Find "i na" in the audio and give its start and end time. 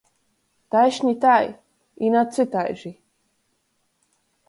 2.07-2.25